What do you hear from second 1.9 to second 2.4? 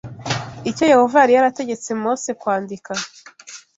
Mose